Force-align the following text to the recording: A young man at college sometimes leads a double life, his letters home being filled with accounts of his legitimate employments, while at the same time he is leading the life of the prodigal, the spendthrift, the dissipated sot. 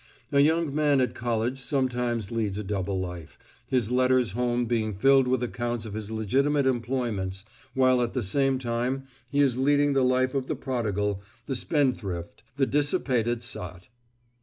A 0.31 0.39
young 0.39 0.73
man 0.73 0.99
at 0.99 1.13
college 1.13 1.59
sometimes 1.59 2.31
leads 2.31 2.57
a 2.57 2.63
double 2.63 2.99
life, 2.99 3.37
his 3.67 3.91
letters 3.91 4.31
home 4.31 4.65
being 4.65 4.95
filled 4.95 5.27
with 5.27 5.43
accounts 5.43 5.85
of 5.85 5.93
his 5.93 6.09
legitimate 6.09 6.65
employments, 6.65 7.45
while 7.75 8.01
at 8.01 8.13
the 8.15 8.23
same 8.23 8.57
time 8.57 9.03
he 9.29 9.41
is 9.41 9.59
leading 9.59 9.93
the 9.93 10.01
life 10.01 10.33
of 10.33 10.47
the 10.47 10.55
prodigal, 10.55 11.21
the 11.45 11.55
spendthrift, 11.55 12.41
the 12.57 12.65
dissipated 12.65 13.43
sot. 13.43 13.89